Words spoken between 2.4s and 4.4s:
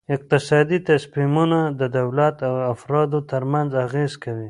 او افرادو ترمنځ اغیز کوي.